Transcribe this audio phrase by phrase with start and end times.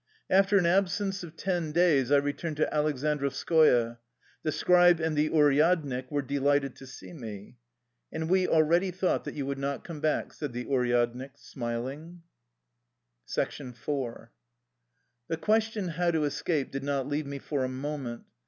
[0.31, 3.99] After an absence of ten days I returned to Aleksandrovskoye.
[4.41, 7.57] The scribe and the uryad nik were delighted to see me."
[8.11, 12.23] And we already thought that you would not come back/' said the uryadnik, smiling.
[13.29, 13.85] IV
[15.27, 18.23] The question how to escape did not leave me for a moment.